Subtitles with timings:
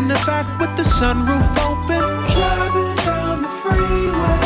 [0.00, 2.00] in the back with the sunroof open.
[2.36, 4.40] Driving down the freeway.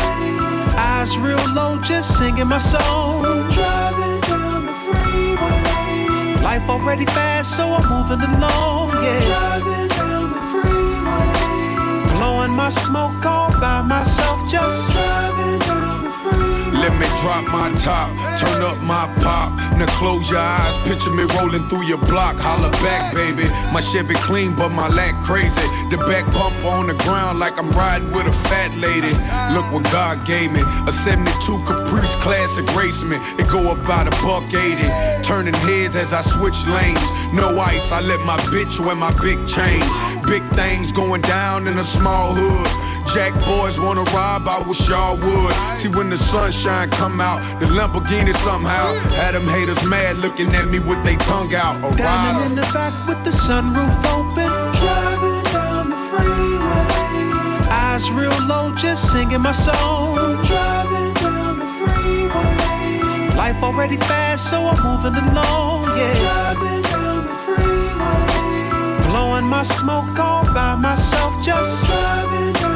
[0.76, 3.22] Eyes real low, just singing my song.
[3.58, 6.42] Driving down the freeway.
[6.42, 9.20] Life already fast, so I'm moving along, yeah.
[9.30, 12.18] Driving down the freeway.
[12.18, 16.82] Blowing my smoke all by myself, just driving down the freeway.
[16.82, 18.10] Let me drop my top,
[18.40, 19.53] turn up my pop.
[19.78, 22.36] Now close your eyes, picture me rolling through your block.
[22.38, 23.44] Holla back, baby.
[23.72, 25.66] My Chevy clean, but my lack crazy.
[25.90, 29.12] The back bump on the ground like I'm riding with a fat lady.
[29.54, 30.62] Look what God gave me.
[30.86, 31.26] A 72
[31.66, 33.16] Caprice classic race me.
[33.38, 35.22] It go about a buck 80.
[35.22, 37.02] Turning heads as I switch lanes.
[37.34, 39.82] No ice, I let my bitch wear my big chain.
[40.26, 42.93] Big things going down in a small hood.
[43.12, 45.54] Jack boys wanna rob, I wish y'all would.
[45.78, 50.68] See when the sunshine come out, the Lamborghini somehow had them haters mad looking at
[50.68, 51.76] me with they tongue out.
[51.84, 54.48] A Diamond in the back with the sunroof open.
[54.80, 57.70] Driving down the freeway.
[57.70, 60.14] Eyes real low, just singing my song.
[60.44, 63.36] Driving down the freeway.
[63.36, 66.14] Life already fast, so I'm moving along, yeah.
[66.14, 69.08] Driving down the freeway.
[69.08, 72.73] Blowing my smoke all by myself, just driving down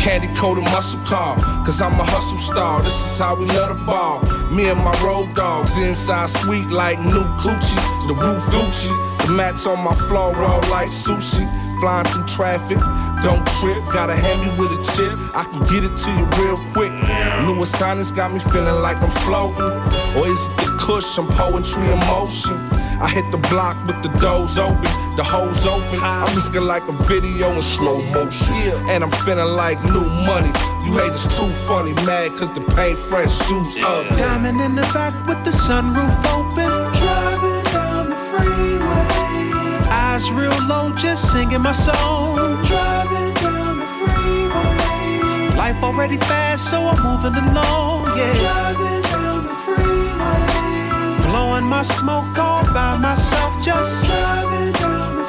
[0.00, 2.80] Caddy coated muscle car, cause I'm a hustle star.
[2.80, 4.22] This is how we love the ball.
[4.50, 8.08] Me and my road dogs inside sweet like new coochie.
[8.08, 11.44] The roof Gucci, the mats on my floor roll like sushi.
[11.80, 12.78] Flying through traffic,
[13.22, 13.76] don't trip.
[13.92, 16.92] Gotta hand me with a chip, I can get it to you real quick.
[17.44, 19.68] New assignments got me feeling like I'm floating.
[20.16, 22.56] Or is it the cush, I'm poetry in motion?
[23.00, 25.98] I hit the block with the doors open the hoes open.
[26.02, 28.54] I'm looking like a video in slow motion.
[28.54, 28.90] Yeah.
[28.90, 30.52] And I'm feeling like new money.
[30.84, 34.08] You hate haters too funny, mad cause the paint fresh shoes up.
[34.16, 36.70] Diamond in the back with the sunroof open.
[37.00, 39.06] Driving down the freeway.
[39.90, 42.36] Eyes real low, just singing my song.
[42.64, 45.56] Driving down the freeway.
[45.56, 48.32] Life already fast, so I'm moving along, yeah.
[48.34, 48.99] Driving down the freeway.
[51.30, 55.24] Blowing my smoke all by myself, just driving down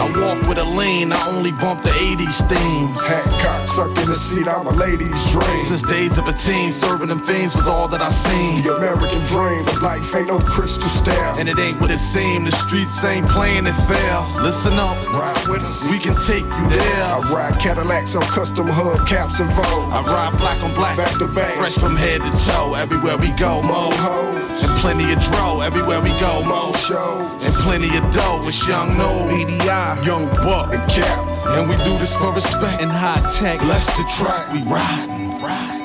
[0.00, 3.00] I walk with a lean, I only bump the 80s themes.
[3.06, 5.64] Hat cock, suck in the seat, I'm a lady's dream.
[5.64, 8.62] Since days of a teen, serving them fiends was all that I seen.
[8.62, 11.34] The American dream, the life ain't no crystal stair.
[11.38, 14.14] And it ain't what it seemed, the streets ain't playing it fair.
[14.42, 17.02] Listen up, ride with us, we can take you there.
[17.04, 19.92] I ride Cadillacs on custom hub caps and Vogue.
[19.92, 22.74] I ride black on black, back to back, fresh from head to toe.
[22.74, 25.60] Everywhere we go, mo hoes, and plenty of dro.
[25.60, 28.42] Everywhere we go, mo shows, and plenty of dough.
[28.48, 31.18] It's young no EDI, young buck and cap.
[31.56, 33.60] And we do this for respect and high tech.
[33.60, 35.08] Bless the track, we ride,
[35.42, 35.80] ride.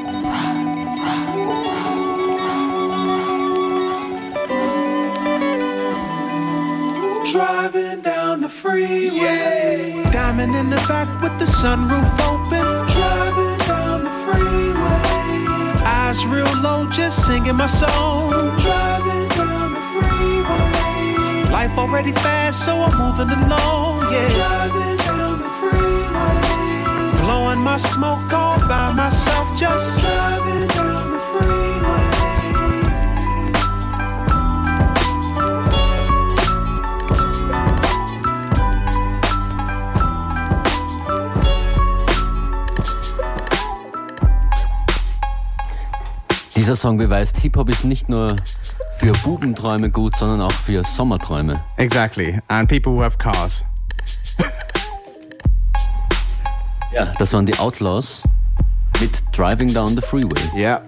[7.32, 9.10] Driving down the freeway.
[9.14, 10.12] Yeah.
[10.12, 12.66] Diamond in the back with the sunroof open.
[12.96, 15.86] Driving down the freeway.
[15.86, 18.30] Eyes real low, just singing my song.
[18.60, 20.19] Driving down the freeway.
[21.52, 24.30] Life already fast, so I'm moving along, yeah.
[24.30, 27.22] Driving down the freeway.
[27.22, 31.70] Blowing my smoke all by myself, just driving down the freeway.
[46.56, 48.36] Dieser Song beweist, Hip-Hop ist nicht nur
[49.00, 51.64] für Bubenträume gut, sondern auch für Sommerträume.
[51.78, 52.40] Exactly.
[52.50, 53.64] And people who have cars.
[56.94, 58.24] ja, das waren die Outlaws
[59.00, 60.42] mit Driving Down the Freeway.
[60.54, 60.82] Yeah.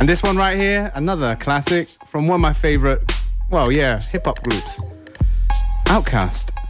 [0.00, 3.02] And this one right here, another classic from one of my favorite,
[3.50, 4.80] well, yeah, hip hop groups.
[5.88, 6.61] OutKast.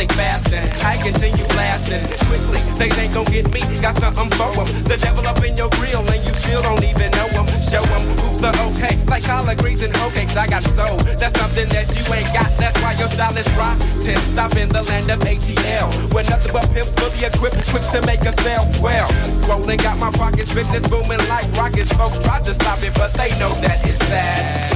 [0.00, 2.04] A niggas falling fast I continue blasting.
[2.28, 3.60] Quickly, they ain't gon' get me.
[3.80, 4.68] Got something for them.
[4.84, 7.46] The devil up in your grill and you still don't even know them.
[7.64, 8.96] Show them who's the okay.
[9.06, 10.96] Like collard greens and hoe cakes, I got soul.
[11.18, 12.50] That's something that you ain't got.
[12.58, 14.16] That's why your style is rotten.
[14.32, 15.88] Stop in the land of ATL.
[16.12, 19.08] Where nothing but pimps fully equipped, quick to make a sale swell.
[19.44, 21.92] Swollen, got my pockets, business booming like rockets.
[21.96, 24.70] Folks tried to stop it, but they know that it's bad.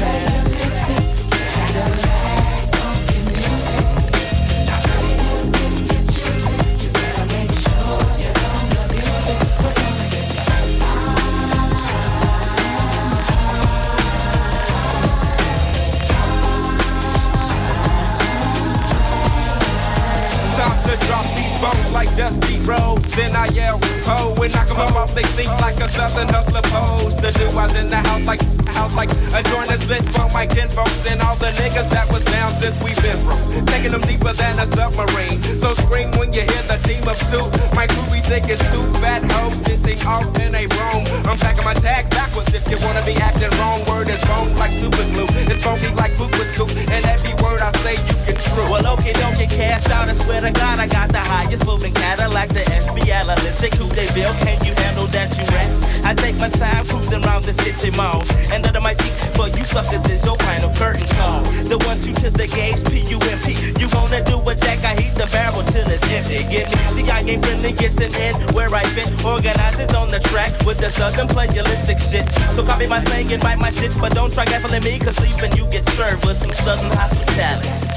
[0.00, 0.50] bad,
[2.06, 2.15] bad.
[21.60, 23.16] Bones like dusty roads.
[23.16, 25.14] Then I yell, oh, and knock them off.
[25.14, 27.16] They think like a southern hustler pose.
[27.16, 30.44] The do I in the house like house like a joint is lit for my
[30.44, 33.40] kinfolks and all the niggas that was down since we've been from.
[33.72, 35.40] Taking them deeper than a submarine.
[35.64, 37.44] So scream when you hear the team of two.
[37.72, 41.02] My crew be think it's two fat hoes sitting off in a room.
[41.24, 43.80] I'm packing my tag backwards if you wanna be acting wrong.
[43.88, 45.28] Word is wrong like super glue.
[45.48, 46.68] It's funky like poop was cool.
[46.68, 48.68] And every word I say you can true.
[48.68, 50.08] Well, okay, don't get cast out.
[50.08, 54.04] I swear to God, I got the highest moving Cadillac, the SB Analytic Coupe de
[54.12, 54.36] Ville.
[54.44, 54.75] Can you
[55.06, 55.70] handle that you rap?
[56.04, 58.22] I take my time cruising around the city mall.
[58.52, 61.42] And under my seat, but you suckers is your final curtain call.
[61.66, 63.46] The one two to the gauge, P-U-M-P.
[63.78, 66.42] You wanna do a jack, I heat the barrel till it's empty.
[66.50, 69.08] Get me, see, I ain't friendly, an end where I fit.
[69.24, 72.26] Organizers on the track with the southern playalistic shit.
[72.54, 75.56] So copy my slang and bite my shit, but don't try gaffling me, cause sleeping
[75.56, 77.96] you get served with some southern hospitality.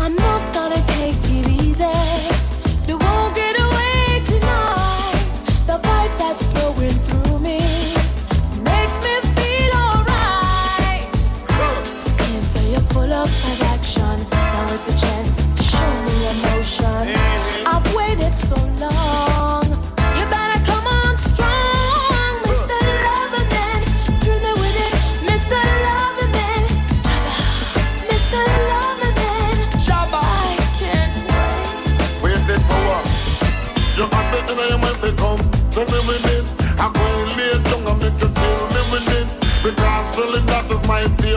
[0.00, 1.84] I'm not gonna take it easy.
[2.86, 5.26] They won't get away tonight.
[5.66, 7.17] The vibe that's flowing through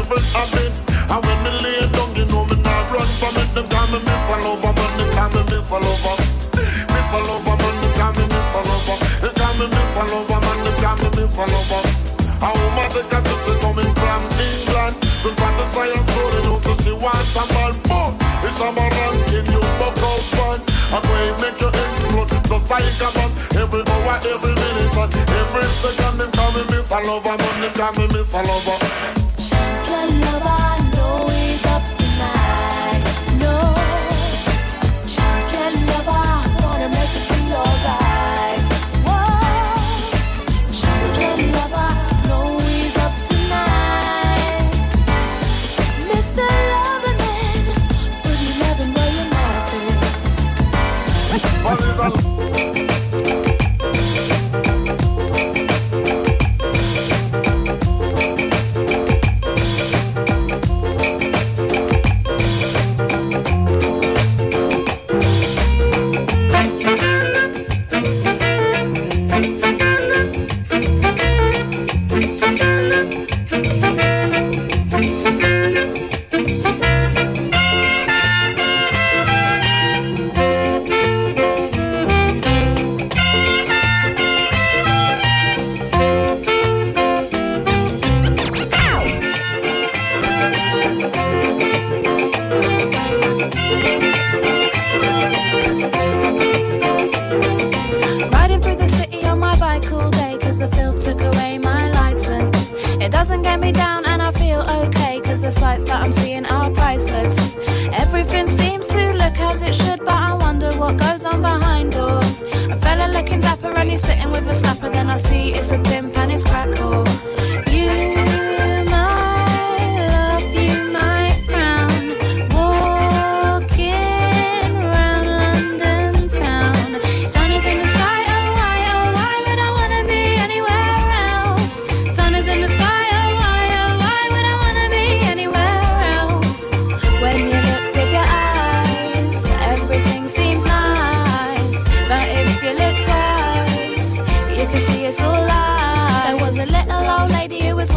[0.01, 0.73] my favorite habit.
[1.09, 3.49] And when me lay down, you know me not run from it.
[3.53, 6.15] Them call me Miss Lover, man, them call me Miss Lover.
[6.89, 8.97] Miss Lover, man, them call me Miss Lover.
[9.21, 11.83] They call me Miss Lover, man, them call me Miss Lover.
[12.41, 14.95] A woman a trip, she coming from England.
[15.21, 17.73] The To satisfy her soul, you know, so she wants a man.
[17.85, 20.57] But it's a man ranking, you buck out fun.
[20.89, 23.31] I go and make you explode, just like a bomb.
[23.53, 27.93] Every hour, every minute, and every second, them call me Miss Lover, man, them call
[28.01, 28.81] me Miss Lover.
[29.01, 29.20] Champion
[29.91, 30.30] lover, know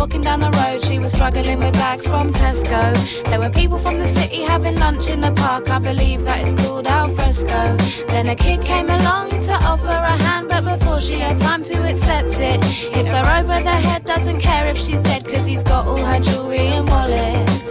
[0.05, 0.85] walking down the road.
[0.85, 2.83] She was struggling with bags from Tesco.
[3.31, 5.71] There were people from the city having lunch in the park.
[5.71, 7.75] I believe that it's called al fresco.
[8.09, 11.89] Then a kid came along to offer a hand, but before she had time to
[11.89, 12.61] accept it,
[12.99, 14.05] it's her over the head.
[14.05, 17.64] Doesn't care if she's dead, cause he's got all her jewelry and wallet.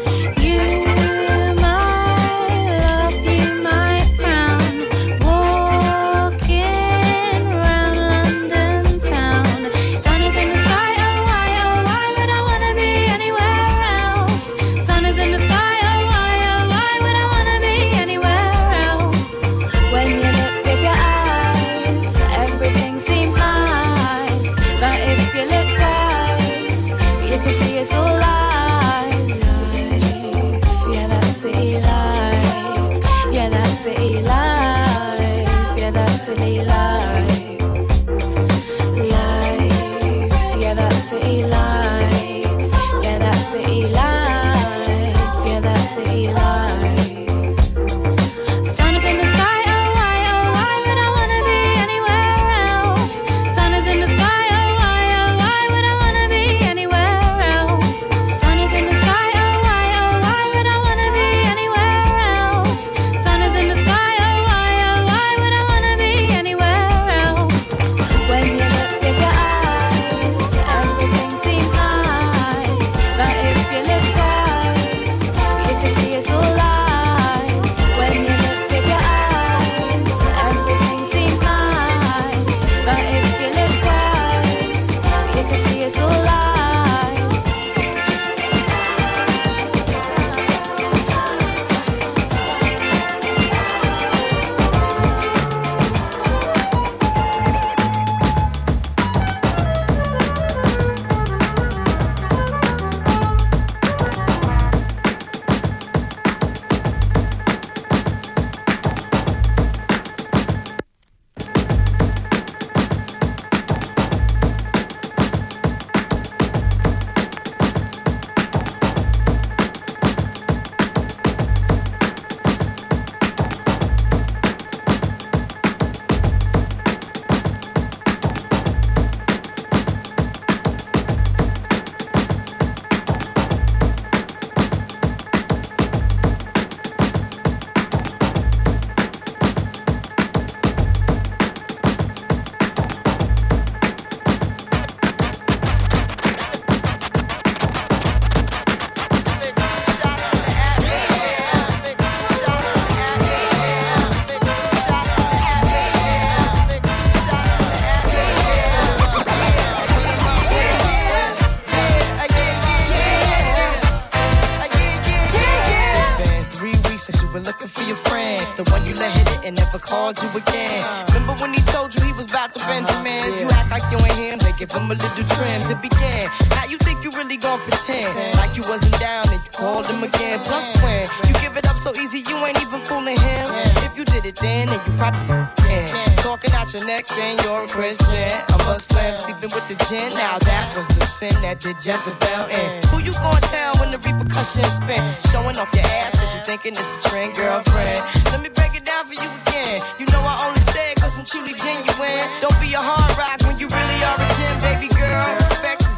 [167.54, 168.42] Looking for your friend.
[168.58, 170.82] The one you let hit it and never called you again.
[171.14, 173.40] Remember when he told you he was about to Benjamins?
[173.40, 176.26] You act like you ain't him, they give him a little trim to begin.
[176.50, 178.10] Now you think you really gon' pretend
[178.42, 180.42] like you wasn't down and you called him again.
[180.42, 183.46] Plus when you give it up so easy, you ain't even fooling him.
[183.86, 185.86] If you did it then, then you probably can.
[186.18, 188.34] Talking out your neck saying you're a Christian.
[188.50, 190.10] I'm a Muslim sleeping with the gin.
[190.18, 192.82] Now that was the sin that did Jezebel in.
[192.90, 195.04] Who you gonna tell when the repercussions spin?
[195.30, 198.02] Showing off your ass cause you thinking it's a trend, girlfriend.
[198.34, 199.78] Let me break it down for you again.
[200.02, 202.26] You know I only say it cause I'm truly genuine.
[202.42, 204.23] Don't be a hard rock when you really are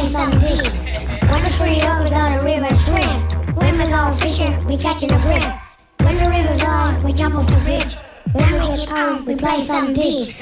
[0.00, 0.72] place on the beach.
[1.30, 3.54] When it's freed up, we go to river and swim.
[3.54, 5.42] When we go fishing, we catching a brim.
[6.04, 7.94] When the river's on, we jump off the bridge.
[8.32, 10.34] When we get home, we play some d.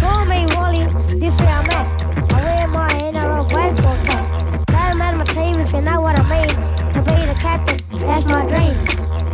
[0.00, 0.82] Call me Wally,
[1.20, 2.32] this way I'm at.
[2.32, 4.66] I wear my NRL baseball cap.
[4.66, 6.48] Doesn't matter my team if you know what I mean.
[6.94, 8.74] To be the captain, that's my dream.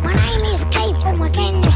[0.03, 1.70] My name is Keith from McKinney.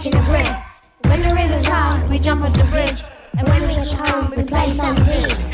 [0.00, 0.64] catching a.
[1.02, 3.02] When the river's high, we jump off the bridge.
[3.36, 5.49] And when we get home, we play some bridge.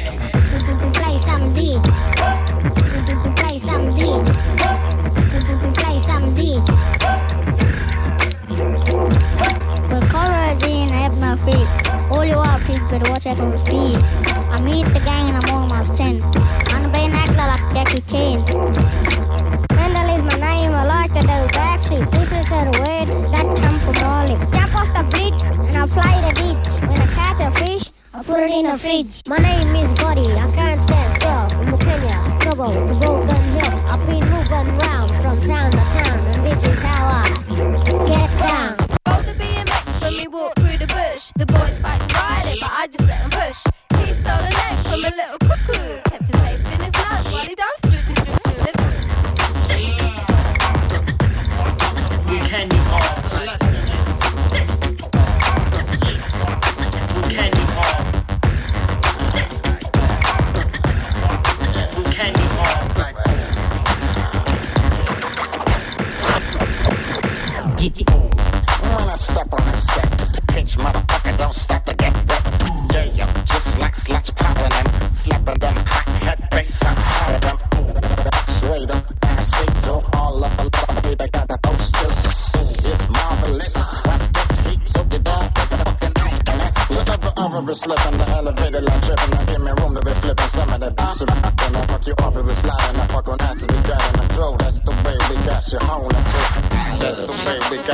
[28.56, 29.20] in a fridge.
[29.28, 31.50] My name is Buddy, I can't stand still.
[31.50, 33.78] From Kenya, Scobo, to Broken Hill.
[33.86, 37.28] I've been moving round from town to town, and this is how I
[38.08, 38.76] get down.
[39.06, 41.32] Roll the BMX when we walk through the bush.
[41.36, 43.35] The boys fight riding, but I just let them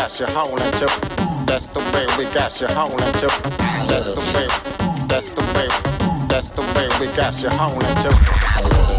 [0.02, 0.86] got you howling too.
[1.46, 3.28] That's the way we got you howling too.
[3.86, 5.06] That's the way.
[5.06, 5.68] That's the way.
[6.26, 8.91] That's the way we got you howling too.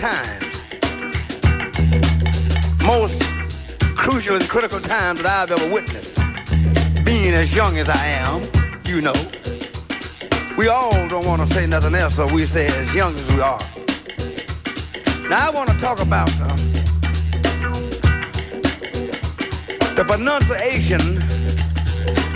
[0.00, 0.80] times,
[2.86, 3.22] most
[3.94, 6.18] crucial and critical times that I've ever witnessed,
[7.04, 8.40] being as young as I am,
[8.86, 9.12] you know,
[10.56, 13.42] we all don't want to say nothing else, so we say as young as we
[13.42, 13.60] are.
[15.28, 16.56] Now I want to talk about uh,
[19.96, 21.00] the pronunciation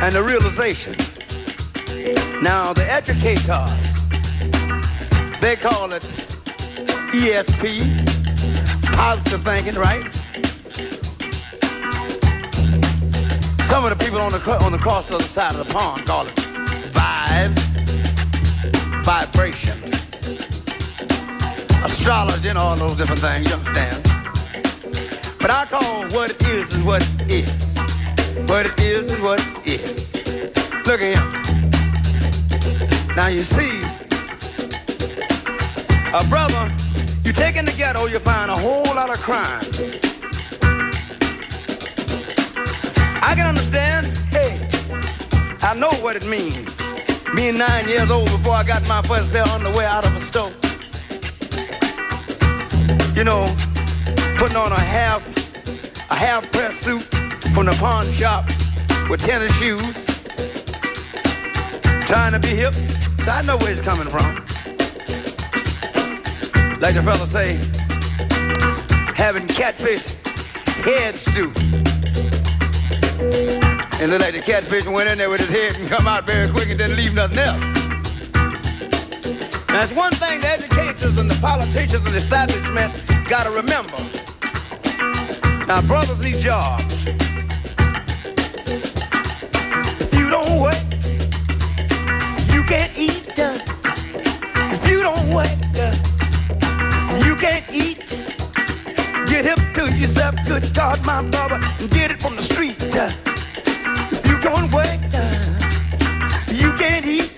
[0.03, 0.92] and the realization.
[2.42, 3.94] Now the educators,
[5.40, 6.13] they call it
[7.14, 7.79] ESP,
[8.96, 10.03] positive thinking, right?
[13.62, 16.27] Some of the people on the on the cross other side of the pond call
[16.27, 16.35] it
[16.92, 17.61] vibes,
[19.05, 19.92] vibrations,
[21.85, 23.48] astrology, and all those different things.
[23.48, 24.03] You understand?
[25.40, 27.77] But I call what it is is what it is.
[28.48, 30.14] What it is is what it is.
[30.85, 31.31] Look at him.
[33.14, 33.81] Now you see,
[36.12, 36.83] a brother
[37.24, 39.62] you take in the ghetto, you find a whole lot of crime.
[43.22, 44.60] I can understand, hey,
[45.62, 46.66] I know what it means.
[47.34, 50.14] Being nine years old before I got my first pair on the way out of
[50.14, 50.52] a store.
[53.14, 53.46] You know,
[54.37, 55.26] putting on a half,
[56.10, 57.02] a half press suit
[57.54, 58.46] from the pawn shop
[59.08, 60.04] with tennis shoes.
[62.06, 64.43] Trying to be hip, so I know where it's coming from.
[66.84, 67.54] Like the fella say,
[69.16, 70.04] having catfish
[70.84, 71.50] head stew.
[74.02, 76.46] And look like the catfish went in there with his head and come out very
[76.50, 77.58] quick and didn't leave nothing else.
[79.70, 82.92] It's one thing the educators and the politicians and the establishment
[83.30, 83.96] gotta remember.
[85.66, 87.06] Now, brothers need jobs.
[90.02, 90.76] If you don't work,
[92.52, 93.38] you can't eat.
[93.38, 93.58] uh,
[94.76, 96.03] If you don't work, uh,
[97.22, 97.98] you can't eat.
[99.27, 102.79] Get hip to yourself, good God, my brother, and get it from the street.
[104.27, 104.37] you
[104.72, 105.55] work, uh,
[106.50, 107.31] you can't eat.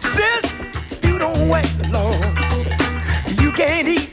[0.00, 0.64] Sis,
[1.04, 2.22] you don't wait, Lord,
[3.40, 4.12] you can't eat.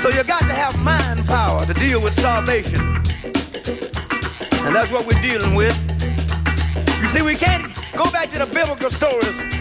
[0.00, 2.80] So you got to have mind power to deal with starvation.
[4.64, 5.76] And that's what we're dealing with.
[7.02, 7.64] You see, we can't
[7.96, 9.59] go back to the biblical stories.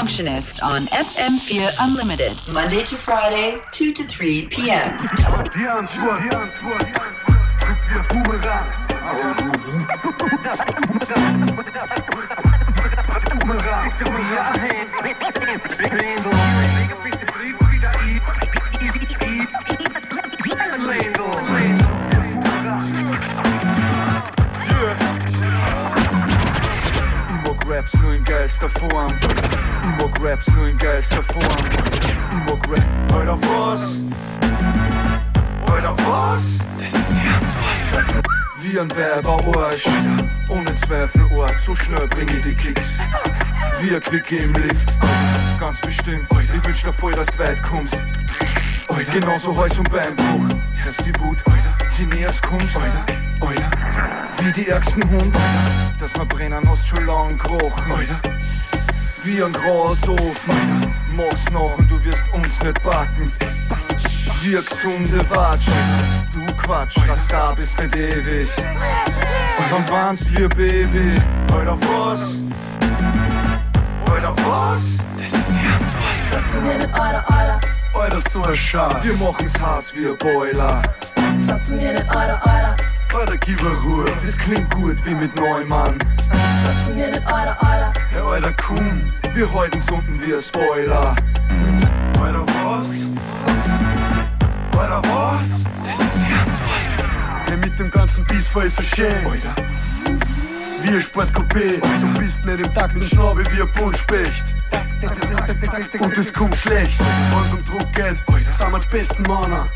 [0.00, 4.98] Functionist on FM4 Unlimited, Monday to Friday, 2 to 3 p.m.
[27.90, 29.12] Raps nur in geilster Form.
[29.82, 31.44] Ich mag Raps nur in geilster Form.
[32.30, 32.84] Ich mag Rap.
[33.12, 34.04] Alter, was?
[35.66, 36.58] Alter, was?
[36.78, 38.28] Das ist die Antwort.
[38.62, 39.86] Wie ein Werberarsch.
[40.48, 41.58] Ohne Zweifel Ort.
[41.60, 42.98] So schnell bring ich die Kicks.
[43.80, 44.90] Wie ein Quickie im Lift.
[45.58, 46.26] Ganz bestimmt.
[46.42, 47.96] Ich wünsch dir voll, dass du weit kommst.
[49.12, 50.54] Genauso Hals- und Beinbruch.
[50.76, 51.42] Hörst die Wut.
[51.98, 52.78] Je näher es kommst.
[54.42, 55.34] Wie die ärgsten Hund.
[55.98, 58.08] Dass wir brennen, hast schon lang gerochen.
[59.22, 60.54] Wie ein Grasofen.
[61.14, 63.30] Mach's nach und du wirst uns nicht backen.
[64.40, 65.70] Wie eine gesunde Watsche.
[66.32, 68.48] Du Quatsch, was da bist nicht ewig.
[69.58, 71.12] Und dann warnst wir Baby.
[71.52, 72.42] Alter, was?
[74.10, 74.98] Alter, was?
[75.18, 76.48] Das ist die Antwort.
[76.50, 77.60] Sag mir nicht, Alter, Alter.
[77.94, 79.04] Alter, so ein Schatz.
[79.04, 80.80] Wir machen's Hass wie ein Boiler.
[81.40, 82.76] Sag zu mir nicht, Alter, Alter.
[83.12, 84.04] Alter, gib mir Ruhe.
[84.20, 85.98] Das klingt gut wie mit Neumann.
[86.62, 87.92] Sag zu mir nicht, Alter, Alter.
[88.10, 89.12] Hey, Alter, komm.
[89.34, 91.16] Wir halten's unten wie ein Spoiler.
[92.22, 93.06] Alter, was?
[94.78, 95.64] Alter, was?
[95.84, 97.48] Das ist die Antwort.
[97.48, 99.26] Hey, mit dem ganzen Biss voll so schön.
[99.26, 99.54] Alter.
[100.82, 101.80] Wie ein Sportcoupé.
[102.00, 104.54] Du bist nicht im Takt mit Schnabel wie ein Buntspecht.
[106.00, 109.68] Und es kommt schlecht, wenn's um Druck geht, sind wir die besten Männer.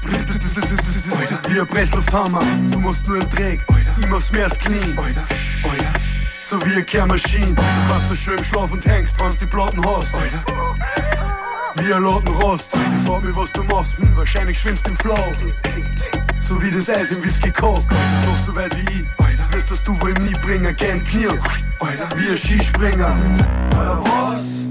[1.49, 3.61] Wie ein Presslufthammer, du musst nur im Dreck,
[3.99, 4.95] ich mach's mehr als clean.
[6.43, 9.83] So wie eine Kehrmaschine, du kannst so schön im Schlaf und hängst, wenn's die Platten
[9.87, 10.13] hast.
[11.77, 15.33] Wie ein Lattenrost, ich frag mich, was du machst, hm, wahrscheinlich schwimmst im Flow.
[16.41, 19.24] So wie das Eis im Whisky Coke, doch so weit wie ich,
[19.65, 21.29] wirst das du wohl nie bringen, kennt Knie.
[22.17, 23.17] Wie ein Skispringer.
[23.77, 24.65] Alter, was?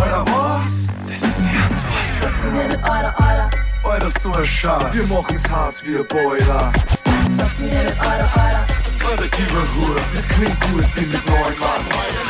[0.00, 0.86] Alter, was?
[1.06, 2.20] Das ist die Antwort.
[2.20, 3.50] Sag zu mir nicht, Alter, Alter.
[3.84, 4.94] Alter, so ein Schatz.
[4.94, 6.72] Wir machen's Hass wie ein Boiler.
[7.30, 8.66] Sag zu mir nicht, Alter, Alter.
[9.08, 10.00] Alter, gib mir Ruhe.
[10.12, 12.29] Das klingt gut wie mit neuen Mann.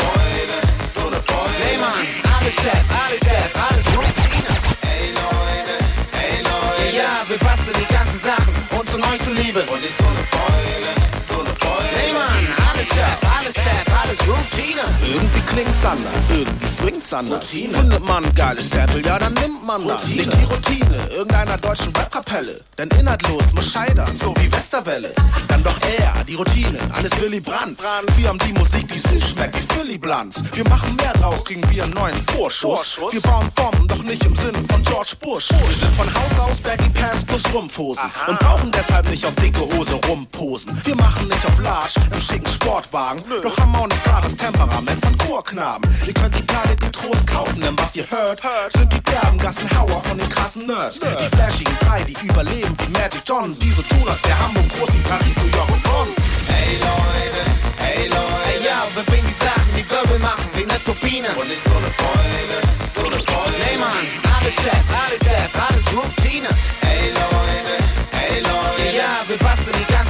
[0.00, 0.56] Freude,
[0.94, 1.64] so eine Freude.
[1.64, 2.06] Hey Mann,
[2.38, 4.52] alles Chef, alles Chef, alles Routine.
[4.82, 5.74] Hey Leute,
[6.12, 9.62] hey Leute, ja, wir basteln die ganzen Sachen und zu neu zu lieben.
[9.68, 10.83] Und ist so eine Freude,
[14.44, 14.82] Routine.
[15.06, 17.48] Irgendwie klingt's anders, irgendwie swingt's anders.
[17.48, 20.06] Findet man ein geiles Sample, ja, dann nimmt man das.
[20.06, 22.60] Nicht die Routine irgendeiner deutschen Webkapelle.
[22.78, 25.12] Denn inhaltlos muss scheitern, so wie Westerwelle.
[25.48, 27.78] Dann doch eher die Routine eines Willy Brandt.
[28.16, 30.42] Wir haben die Musik, die süß schmeckt wie Philly Blunts.
[30.52, 32.98] Wir machen mehr draus, kriegen wir einen neuen Vorschuss.
[33.10, 35.50] Wir bauen Bomben, doch nicht im Sinne von George Bush.
[35.50, 39.60] Wir sind von Haus aus Baggy Pants plus Strumpfhosen und brauchen deshalb nicht auf dicke
[39.60, 40.72] Hose rumposen.
[40.84, 43.90] Wir machen nicht auf Large im schicken Sportwagen, doch haben auch ein
[44.34, 45.90] klares Temperament von Chorknaben.
[46.06, 48.40] Ihr könnt die Planet getrost kaufen, denn was ihr hört,
[48.72, 51.00] sind die derben Gassenhauer von den krassen Nerds.
[51.00, 53.58] Die flashigen drei, die überleben wie Magic Johnson.
[53.60, 56.08] Die so tun, als wär Hamburg groß wie Paris, New York und Bonn.
[56.48, 57.42] Hey Leute,
[57.78, 58.44] hey Leute.
[58.46, 61.28] Hey ja, wir bringen die Sachen, die Wirbel machen, wie eine Turbine.
[61.40, 62.58] Und nicht so eine Freude,
[62.94, 63.54] so eine Freude.
[63.64, 64.06] Nee, Mann,
[64.38, 66.48] alles Chef, alles Def, alles Routine.
[66.80, 67.74] Hey Leute,
[68.12, 68.96] hey Leute.
[68.96, 70.03] Ja, wir basteln die uns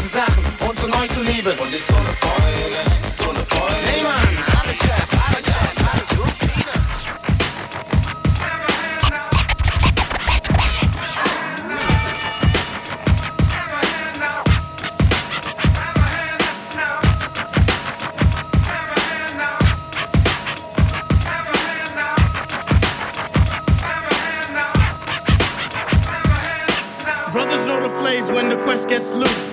[1.34, 1.60] und.
[1.60, 2.78] Und nicht so eine Freude,
[3.18, 3.74] so eine Freude.
[3.84, 5.54] Nee, Mann, alles Chef, alles Def,
[5.92, 6.72] alles Routine.
[27.32, 29.43] Brothers know the flames when the quest gets loose.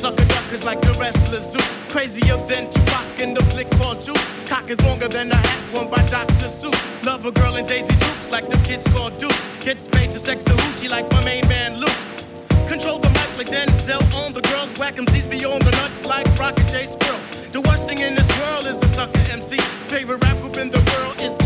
[0.00, 1.68] Sucker duckers like the wrestler Zeus.
[1.90, 4.24] Crazier than Tupac in the flick called Juice.
[4.48, 6.48] Cock is longer than a hat worn by Dr.
[6.48, 7.04] Seuss.
[7.04, 9.36] Love a girl in Daisy Dukes like the kids called Duke.
[9.60, 12.00] Kids paid to sex a hoochie like my main man Luke.
[12.66, 14.72] Control the mic like Denzel on the girls.
[14.78, 17.20] Whack 'em Z's beyond the nuts like Rocket J Squirrel.
[17.52, 19.58] The worst thing in this world is a sucker MC.
[19.92, 21.39] Favorite rap group in the world is.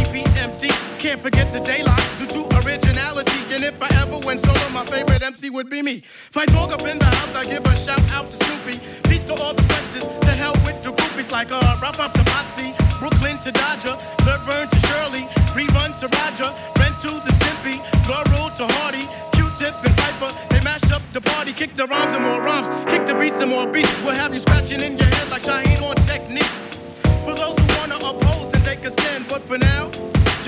[1.05, 3.37] Can't forget the daylight due to originality.
[3.53, 6.01] And if I ever went solo, my favorite MC would be me.
[6.01, 8.81] If I talk up in the house, I give a shout out to Snoopy.
[9.05, 10.09] Peace to all the questions.
[10.25, 13.93] To hell with the groupies like uh, Rap Up to Potsie, Brooklyn to Dodger,
[14.25, 16.49] Laverne to Shirley, Rerun to Roger,
[16.81, 17.77] Rent to the Stimpy,
[18.09, 19.05] Laurel to Hardy,
[19.37, 20.33] Q-Tip and Piper.
[20.57, 23.51] They mash up the party, kick the rhymes and more rhymes, kick the beats and
[23.51, 23.93] more beats.
[24.01, 25.04] We'll have you scratching in your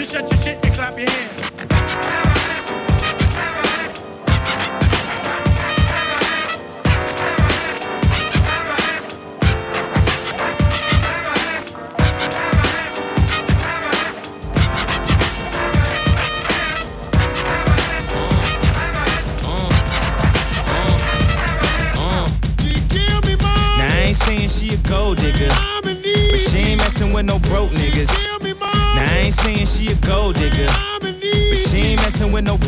[0.07, 1.46] shut your shit and clap your hands.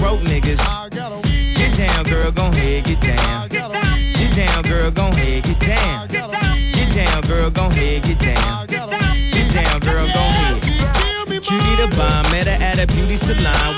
[0.09, 0.63] Broke niggas.
[1.55, 3.49] Get down, girl, gon' ahead, get down.
[3.49, 6.09] Get down, girl, gon' ahead, get down.
[6.09, 8.67] Get down, girl, gon' ahead, get down.
[8.67, 10.63] Get down, girl, gon' ahead.
[11.29, 13.78] Cutie the bomb, met her at a beauty salon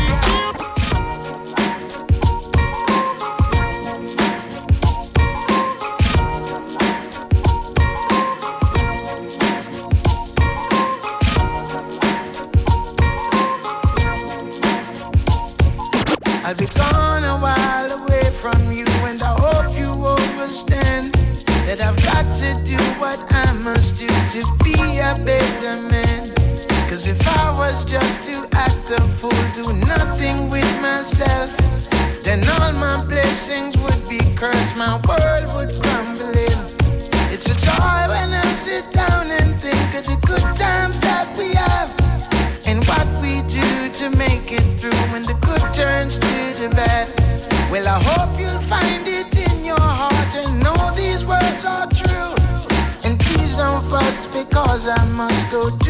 [55.51, 55.80] Go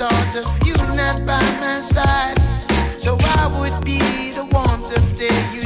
[0.00, 2.38] thought of you not by my side.
[2.98, 3.98] So I would be
[4.32, 5.59] the warmth of day, you'd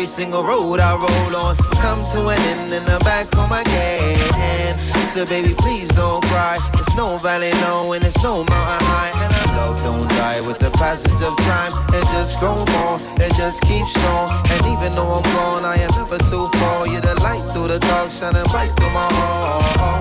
[0.00, 4.78] every single road I roll on come to an end and I'm back home again.
[5.12, 6.56] So baby, please don't cry.
[6.80, 9.12] It's no valley low and it's no mountain high.
[9.12, 11.72] And our love don't die with the passage of time.
[11.92, 14.30] It just grows more, it just keeps strong.
[14.48, 16.88] And even though I'm gone, I am never too far.
[16.88, 20.00] You're the light through the dark, shining bright through my heart.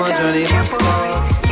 [0.00, 1.51] My journey must start.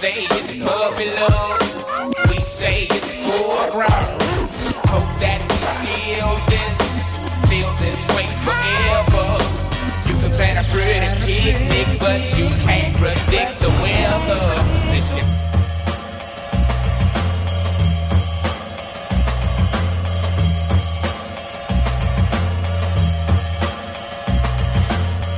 [0.00, 2.30] Say it's puppy love.
[2.30, 4.19] We say it's full.
[11.84, 14.40] predict, but you can't predict the weather.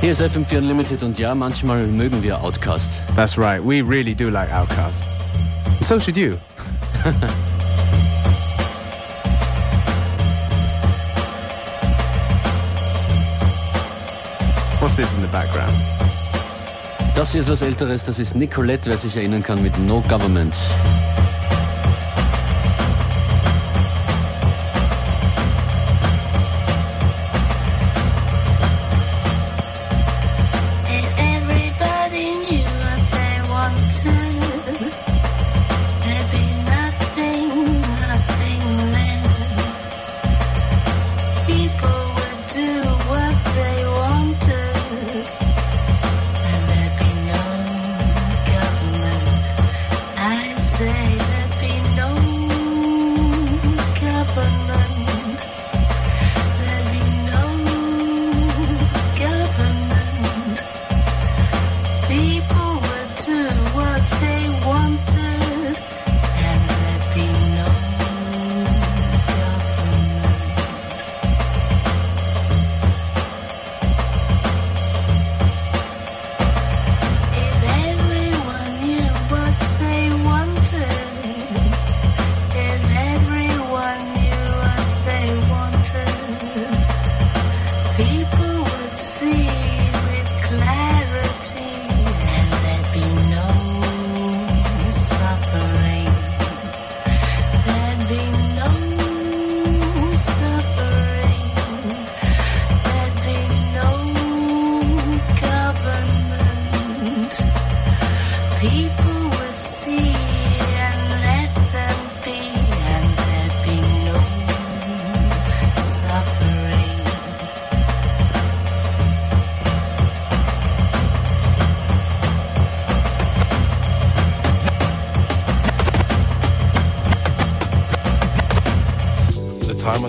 [0.01, 3.01] Here's FM4 Unlimited und ja, manchmal mögen wir OutKast.
[3.15, 5.05] That's right, we really do like OutKast.
[5.81, 6.37] So should you.
[14.81, 16.02] What's this in the background?
[17.15, 20.55] Das hier ist was Älteres, das ist Nicolette, wer sich erinnern kann, mit No Government.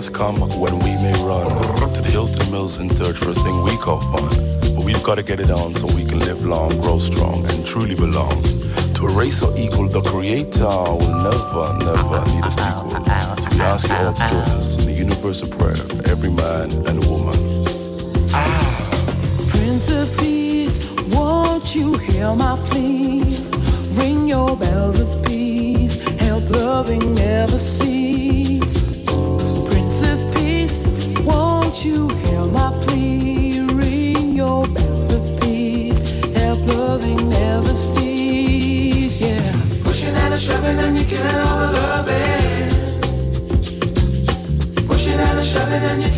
[0.05, 1.47] Has come when we may run
[1.93, 4.29] to the Hilton Mills in search for a thing we call fun.
[4.75, 7.65] But we've got to get it on so we can live long, grow strong, and
[7.65, 8.43] truly belong.
[8.95, 12.91] To a race so equal, the creator will never, never need a sequel.
[12.91, 16.69] So we ask you all to join us in the universal prayer for every man
[16.87, 17.37] and woman.
[18.33, 19.47] Ah.
[19.49, 20.77] Prince of Peace,
[21.09, 23.37] won't you hear my plea?
[23.93, 28.44] Ring your bells of peace, help loving never cease.
[31.85, 33.59] You hear my plea?
[33.59, 34.65] Ring your
[35.39, 36.01] peace,
[36.65, 37.73] loving never.
[39.21, 39.51] Yeah.
[39.83, 42.69] Pushing and shoving and you're killing all the loving.
[44.87, 46.15] Pushing and shoving and you're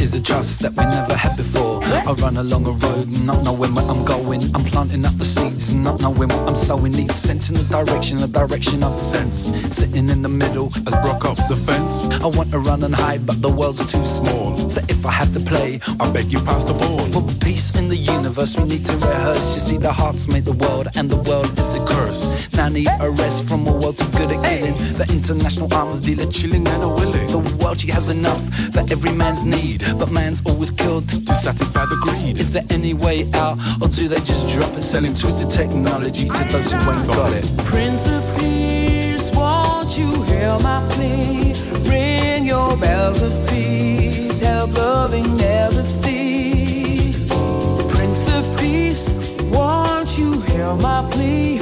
[0.00, 1.59] is a trust that we never had before.
[2.10, 4.42] I run along a road, not knowing where I'm going.
[4.52, 6.90] I'm planting up the seeds, not knowing what I'm sowing.
[6.90, 9.54] Need sense in the direction, the direction of sense.
[9.70, 12.10] Sitting in the middle, as broke up the fence.
[12.20, 14.56] I want to run and hide, but the world's too small.
[14.68, 16.98] So if I have to play, I beg you pass the ball.
[17.14, 19.54] For peace in the universe, we need to rehearse.
[19.54, 22.52] You see, the hearts made the world, and the world is a curse.
[22.54, 24.74] Now I need a rest from a world too good at killing.
[24.98, 27.28] The international arms dealer chilling and a willing.
[27.30, 28.42] The world she has enough
[28.74, 32.38] for every man's need, but man's always killed to satisfy the greed.
[32.40, 36.44] Is there any way out, or do they just drop it, selling twisted technology to
[36.52, 37.44] those who ain't got it?
[37.64, 41.54] Prince of Peace, won't you hear my plea?
[41.90, 47.26] Ring your bells of peace, help loving never cease.
[47.94, 49.04] Prince of Peace,
[49.50, 51.60] won't you hear my plea?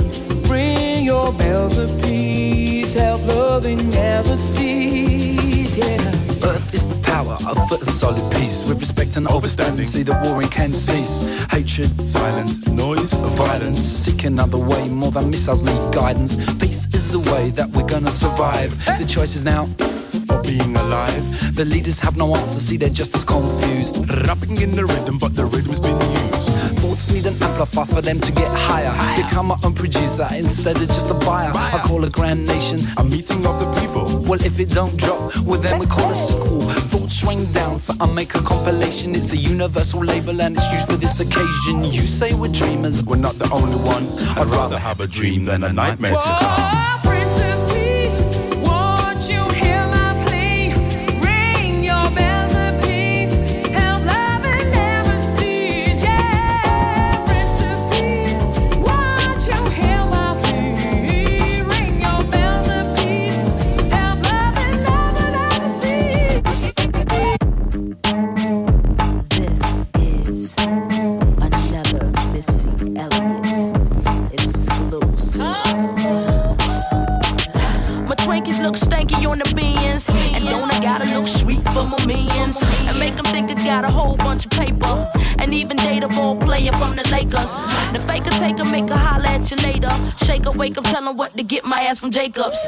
[0.49, 5.77] Ring your bells of peace, help loving never cease.
[5.77, 5.97] Yeah.
[6.51, 8.48] Earth is the power of a solid peace.
[9.19, 11.25] And overstanding, see the warring can cease.
[11.51, 13.81] Hatred, silence, noise, violence.
[13.81, 16.37] Seek another way, more than missiles need guidance.
[16.55, 18.71] Peace is the way that we're gonna survive.
[18.87, 19.65] The choice is now.
[20.29, 23.97] For being alive, the leaders have no answer, see they're just as confused.
[24.29, 26.38] Rapping in the rhythm, but the rhythm's been used.
[26.99, 28.91] Thoughts need an amplifier for them to get higher.
[29.23, 31.53] Become my own producer instead of just a buyer.
[31.55, 34.21] I call a grand nation a meeting of the people.
[34.23, 36.61] Well, if it don't drop, well then we call it sequel.
[36.61, 39.15] Thoughts swing down, so I make a compilation.
[39.15, 41.85] It's a universal label and it's used for this occasion.
[41.85, 44.05] You say we're dreamers, we're not the only one.
[44.37, 46.88] I'd rather have a dream than a nightmare to come.
[92.11, 92.59] Jacobs.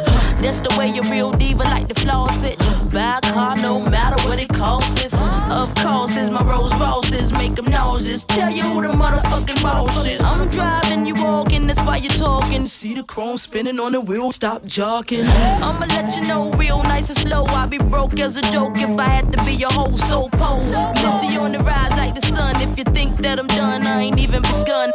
[0.41, 2.59] That's the way a real diva like to floss it.
[2.93, 5.03] Buy a car no matter what it costs.
[5.03, 5.15] It's,
[5.51, 8.25] of course, it's my Rolls Royces make them nauseous.
[8.25, 10.21] Tell you who the motherfucking boss is.
[10.23, 12.67] I'm driving, you walking, that's why you're talking.
[12.67, 15.27] See the chrome spinning on the wheel, stop jogging.
[15.27, 17.45] I'ma let you know real nice and slow.
[17.45, 20.61] I'd be broke as a joke if I had to be your whole so pole.
[20.95, 22.57] Missy on the rise like the sun.
[22.57, 24.91] If you think that I'm done, I ain't even begun.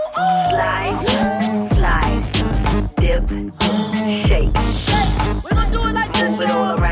[0.50, 2.45] Slice, slice
[3.06, 3.30] dip,
[4.26, 4.58] shake.
[4.58, 6.85] Hey, we're gonna do it like this, y'all.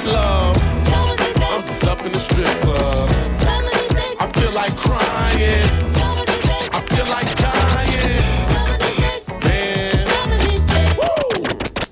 [0.00, 0.56] get love.
[1.50, 3.08] I'm just up in the strip club.
[4.20, 4.72] I feel like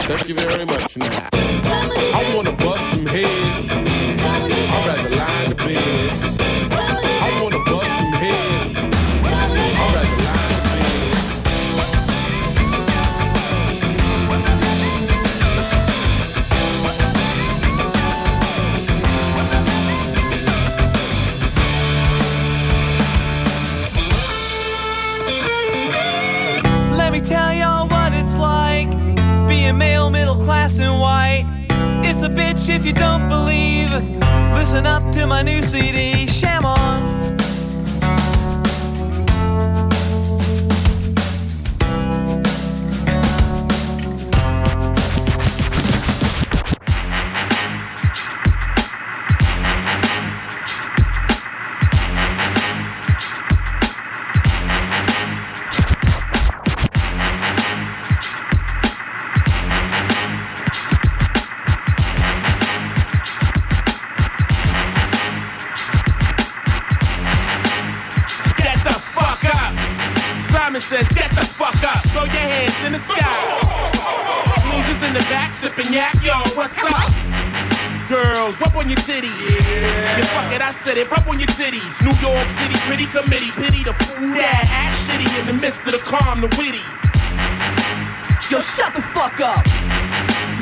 [0.07, 0.97] Thank you very much.
[0.97, 1.29] Now.
[1.35, 2.46] I want
[32.69, 33.91] if you don't believe.
[34.53, 36.65] Listen up to my new CD, Sham
[82.03, 85.93] New York City, pretty committee, pity the fool that act shitty in the midst of
[85.93, 86.85] the calm, the witty.
[88.51, 90.16] Yo, shut the fuck up.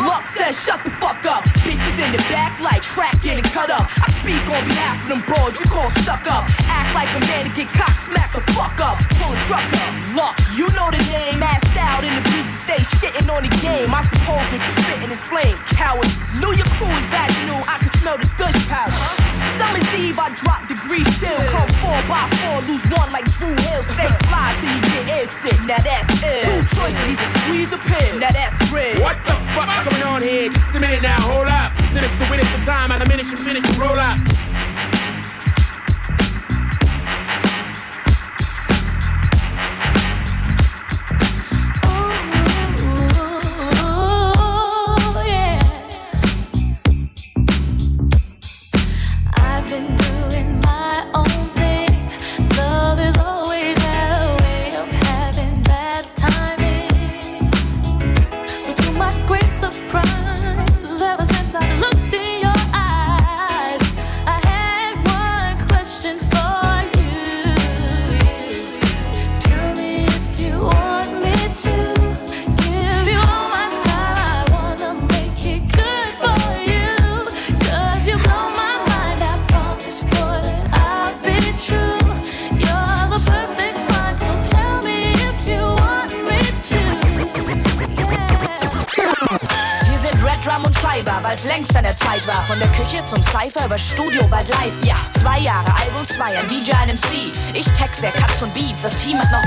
[0.05, 1.45] Luck says shut the fuck up.
[1.65, 3.89] Bitches in the back like crack and cut up.
[3.97, 6.45] I speak on behalf of them bros you call stuck up.
[6.69, 9.01] Act like a man to get cock smack the fuck up.
[9.17, 9.93] Pull a truck up.
[10.15, 11.41] Luck, you know the name.
[11.41, 13.93] Assed out in the beach stay shitting on the game.
[13.93, 15.61] I suppose that you spitting his flames.
[15.77, 16.09] Coward,
[16.41, 17.57] knew your crew is that new.
[17.65, 18.93] I can smell the Dutch powder.
[19.57, 21.37] Summer's Eve, I drop degrees chill.
[21.53, 23.83] Come four by four, lose one like Drew Hill.
[23.85, 25.57] Stay fly till you get air sick.
[25.65, 26.45] Now that's it.
[26.45, 28.21] Two choices, either squeeze or pin.
[28.21, 28.99] Now that's red.
[29.01, 30.49] What the fuck's going on here?
[30.51, 31.73] Just a minute now, hold up.
[31.93, 34.19] Finish the win for time, and a minute you finish, you roll up.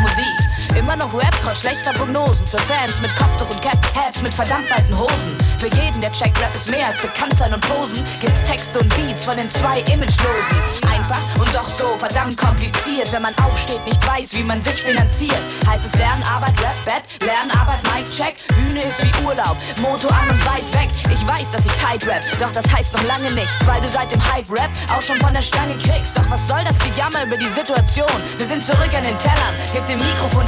[0.04, 0.78] Das Musik.
[0.78, 2.46] Immer noch Rap, trotz schlechter Prognosen.
[2.48, 5.38] Für Fans mit Kopftuch und Cap, Hats mit verdammt weiten Hosen.
[5.60, 8.04] Für jeden, der checkt, Rap ist mehr als bekannt sein und posen.
[8.22, 10.58] Gibt's Texte und Beats von den zwei Imagelosen.
[10.92, 13.12] Einfach und doch so verdammt kompliziert.
[13.12, 15.42] Wenn man aufsteht, nicht weiß, wie man sich finanziert.
[15.68, 18.36] Heißt es Lernen, Arbeit, Rap, Bett, Lernen, Arbeit, Mic, Check.
[18.56, 20.90] Bühne ist wie Urlaub, Motor an und weit weg.
[21.12, 24.12] Ich weiß, dass ich tight rap, doch das heißt noch lange nichts, weil du seit
[24.12, 26.18] dem Hype-Rap auch schon von der Stange kriegst.
[26.18, 28.08] Doch was soll das, die Jammer über die Situation?
[28.38, 30.48] Wir sind zurück an den Tellern, gib dem Mikrofon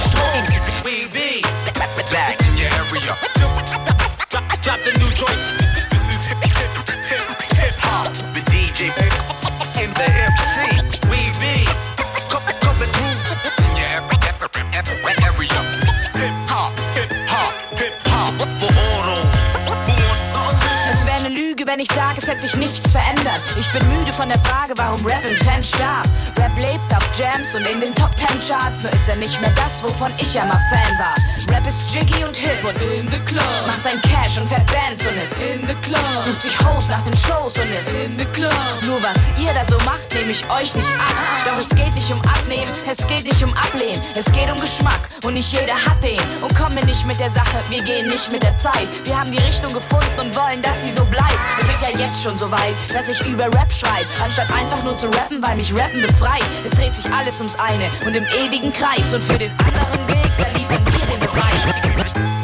[0.84, 1.42] We be
[2.12, 3.16] back in your area.
[4.62, 5.42] Drop, the new joint.
[5.90, 6.72] This is hip, hip,
[7.06, 8.14] hip, hip hop.
[8.34, 8.90] The DJ
[9.82, 10.89] and the MC.
[21.80, 23.42] Wenn ich sage, es hätte sich nichts verändert.
[23.58, 26.06] Ich bin müde von der Frage, warum Rap im Trend starb.
[26.38, 29.52] Rap lebt auf Jams und in den Top Ten Charts, nur ist er nicht mehr
[29.52, 31.16] das, wovon ich ja mal Fan war.
[31.56, 33.64] Rap ist jiggy und hip und in the club.
[33.66, 36.04] Macht sein Cash und fährt Bands und ist in the club.
[36.26, 38.52] Sucht sich Host nach den Shows und ist in the club.
[38.86, 41.16] Nur was ihr da so macht, nehme ich euch nicht ab.
[41.46, 44.02] Doch es geht nicht um Abnehmen, es geht nicht um Ablehnen.
[44.16, 46.20] Es geht um Geschmack und nicht jeder hat den.
[46.42, 48.90] Und komm mir nicht mit der Sache, wir gehen nicht mit der Zeit.
[49.06, 51.40] Wir haben die Richtung gefunden und wollen, dass sie so bleibt.
[51.62, 54.96] Es ist ja jetzt schon so weit, dass ich über Rap schreibe, anstatt einfach nur
[54.96, 56.44] zu rappen, weil mich Rappen befreit.
[56.66, 59.14] Es dreht sich alles ums eine und im ewigen Kreis.
[59.14, 62.39] Und für den anderen Weg, da liefern wir den Beweis.